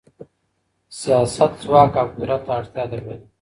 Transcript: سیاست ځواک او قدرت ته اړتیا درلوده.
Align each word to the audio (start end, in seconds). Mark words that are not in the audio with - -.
سیاست 0.99 1.51
ځواک 1.63 1.91
او 2.01 2.07
قدرت 2.13 2.41
ته 2.45 2.51
اړتیا 2.59 2.83
درلوده. 2.91 3.25